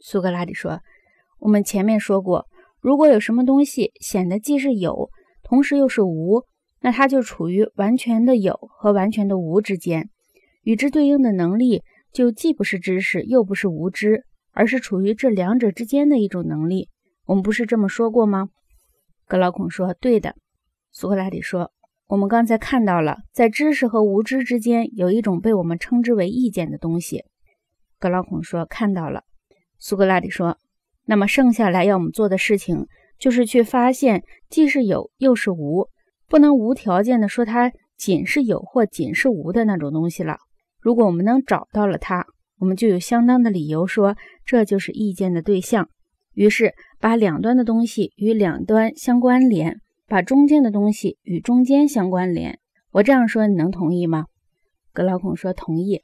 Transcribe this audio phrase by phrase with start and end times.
[0.00, 0.80] 苏格拉底说
[1.40, 2.46] ：“我们前面说过，
[2.80, 5.10] 如果有什么东西显得既是有，
[5.42, 6.44] 同时又是无，
[6.80, 10.08] 那它就处于完全的有和完全的无之间。
[10.62, 11.82] 与之对应的能力，
[12.12, 16.88] 就既不是知识，又不是无知，而是处于这两者之间的一种能力。
[17.26, 18.48] 我们不是这么说过吗？”
[19.26, 20.36] 格老孔说：“对的。”
[20.92, 21.72] 苏格拉底说
[22.08, 27.24] ：“我们刚才看到了，在知识和无知之间有一种被我们称之为意见的东西。”
[27.98, 29.24] 格老孔说：“看到了。”
[29.78, 30.58] 苏格拉底说
[31.06, 32.86] ：“那么剩下来要我们做的事情，
[33.18, 35.88] 就是去发现既是有又是无，
[36.28, 40.38] 不能无条件的说它仅是有或仅是无的那种东西了。
[40.80, 42.26] 如果我们能找到了它，
[42.58, 45.88] 我们就有相当的理由说这就是意见的对象。
[46.34, 52.58] 于是把两端的东西与两端相关联，把中间的东西与中间相关联。
[52.92, 54.26] 我这样说，你能同意吗？”
[54.92, 56.02] 格劳孔说：“同意。”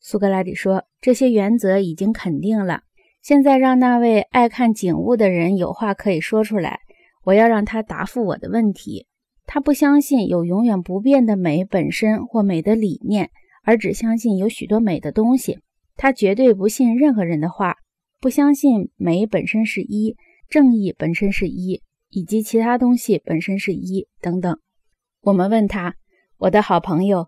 [0.00, 2.82] 苏格拉底说：“这些原则已经肯定了。”
[3.28, 6.80] 现在让那位爱看景物的人有话可以说出来，
[7.24, 9.06] 我要让他答复我的问题。
[9.44, 13.28] 他不相信有永远不变的美本身或美的理念，
[13.62, 15.58] 而只相信有许多美的东西。
[15.94, 17.76] 他绝对不信任何人的话，
[18.18, 20.16] 不相信美本身是一，
[20.48, 24.58] 正义本身是一，以及其他东西本身是一等等。
[25.20, 25.96] 我们问他
[26.40, 27.26] ：“我的好朋友，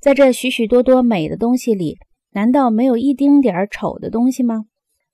[0.00, 1.98] 在这许许多多美的东西里，
[2.30, 4.64] 难道没有一丁点儿丑的东西吗？”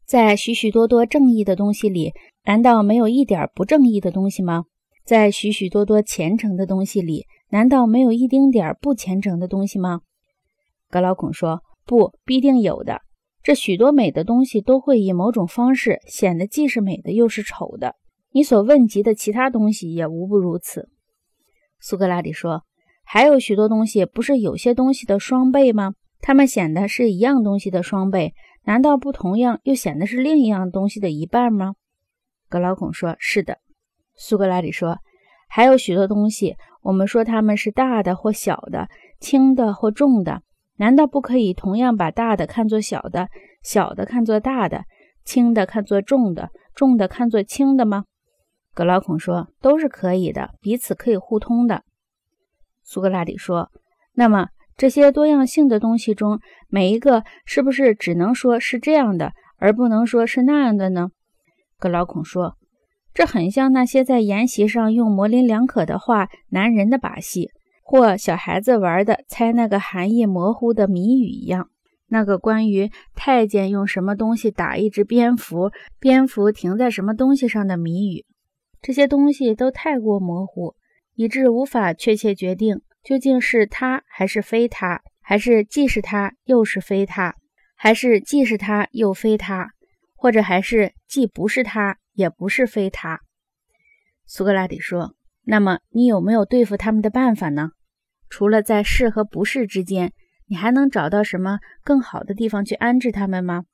[0.08, 2.14] 在许许多多正义的东西里，
[2.46, 4.64] 难道没有一点不正义的东西吗？
[5.04, 10.00] 在许许多多虔诚的东西里，难道没有一丁点不虔诚的东西吗？
[10.88, 13.02] 格劳孔说：“不，必定有的。
[13.42, 17.94] 这许多美的东西都会以某种方式显得既是美的又是丑的。
[18.32, 20.88] 你所问及的其他东西也无不如此。”
[21.80, 22.62] 苏格拉底说
[23.04, 25.92] ：“还有许多东西不是有些东西的双倍吗？
[26.22, 28.32] 它们显得是一样东西的双倍。”
[28.68, 31.72] 难道不同样又显得是另一样东西的一半吗？
[32.50, 33.60] 格劳孔说：“是的。”
[34.14, 34.98] 苏格拉底说
[35.48, 38.90] ：“还有许多东西，我们说它们是大的或小的，
[39.20, 40.42] 轻的或重的，
[40.76, 43.30] 难道不可以同样把大的看作小的，
[43.62, 44.84] 小的看作大的，
[45.24, 48.04] 轻的看作重的，重的看作轻的吗？”
[48.76, 51.84] 格劳孔说：“都是可以的，彼此可以互通的。”
[52.84, 53.70] 苏格拉底说
[54.12, 61.10] ：“那么？”这些多样性的东西中，每一个是不是只能说是这样的，而不能说是那样的呢？
[61.80, 62.56] 格劳孔说
[63.12, 67.50] ：“这很像那些在研习上用模棱两可的话男人的把戏，
[67.82, 71.70] 或小孩子玩的猜那个含义模糊的谜语一样。
[72.06, 78.24] 那个关于太监用什么东西打一只蝙蝠，蝙蝠停在什么东西上的谜语，
[78.80, 80.76] 这些东西都太过模糊，
[81.16, 85.00] 以致无法确切决定。”究竟是他还是非他？
[85.22, 87.36] 还是既是他又是非他？
[87.74, 89.70] 还是既是他又非他？
[90.14, 93.22] 或者还是既不是他也不是非他？
[94.26, 95.14] 苏格拉底说
[95.44, 97.70] ：“那么你有没有对付他们的办法呢？
[98.28, 100.12] 除了在是和不是之间，
[100.44, 103.64] 你还能找到什么更好的地方去安置他们吗？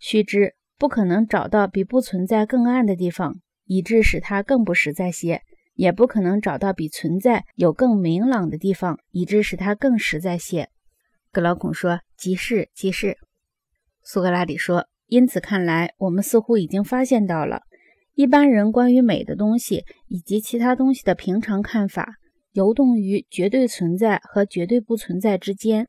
[0.00, 5.42] 须知不可能找到比不存在更暗的地方，以致使它更不实在些。”
[5.74, 10.68] 也不可能找到比存在有更明朗的地方，以致使它更实在些。
[11.30, 13.16] 格劳孔说：“即是，即是。”
[14.04, 17.62] 苏格拉底说：“因此看来，我们似乎已经发现到了
[18.14, 22.16] 一般人关于美的东西以及其他东西的平常看法，
[22.52, 25.88] 游动于绝对存在和绝对不存在之间。”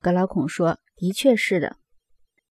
[0.00, 1.76] 格劳孔说：“的确是的。”